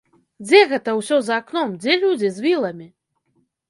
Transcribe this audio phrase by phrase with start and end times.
[0.45, 2.93] Дзе гэта ўсё за акном, дзе людзі з віламі?